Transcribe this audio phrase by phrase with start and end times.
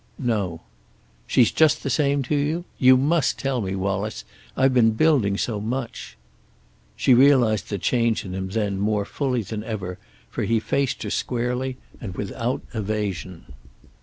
[0.17, 0.61] "No."
[1.27, 2.65] "She's just the same to you?
[2.79, 4.25] You must tell me, Wallace.
[4.57, 6.17] I've been building so much."
[6.95, 11.11] She realized the change in him then more fully than ever for he faced her
[11.11, 13.53] squarely and without evasion.